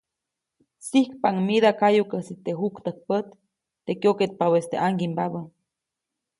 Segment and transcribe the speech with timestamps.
[0.87, 3.27] Sijkpaʼuŋ mida kayukäsi teʼ juktäjkpät,
[3.85, 5.41] teʼ kyoketpabäʼis teʼ ʼaŋgiʼmbabä.